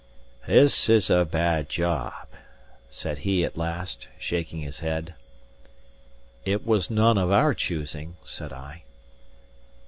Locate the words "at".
3.45-3.55